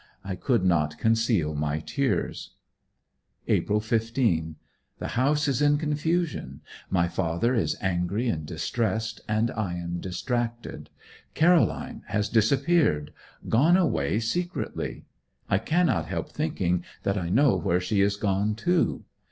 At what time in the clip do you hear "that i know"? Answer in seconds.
17.03-17.55